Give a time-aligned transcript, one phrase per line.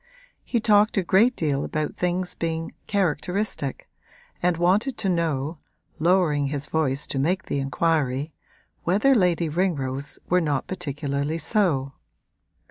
[0.43, 3.87] He talked a great deal about things being characteristic,
[4.41, 5.59] and wanted to know,
[5.99, 8.33] lowering his voice to make the inquiry,
[8.83, 11.93] whether Lady Ringrose were not particularly so.